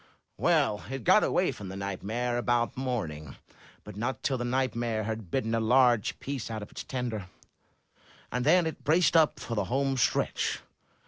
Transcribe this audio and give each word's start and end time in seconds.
"Well, 0.35 0.83
it 0.89 1.03
got 1.03 1.23
away 1.23 1.51
from 1.51 1.69
the 1.69 1.75
nightmare 1.75 2.39
about 2.39 2.75
morning, 2.75 3.35
but 3.83 3.95
not 3.95 4.23
till 4.23 4.39
the 4.39 4.43
nightmare 4.43 5.03
had 5.03 5.29
bitten 5.29 5.53
a 5.53 5.59
large 5.59 6.19
piece 6.19 6.49
out 6.49 6.63
of 6.63 6.71
its 6.71 6.83
tender, 6.83 7.27
and 8.31 8.43
then 8.43 8.65
it 8.65 8.83
braced 8.83 9.15
up 9.15 9.39
for 9.39 9.53
the 9.53 9.65
home 9.65 9.97
stretch. 9.97 10.61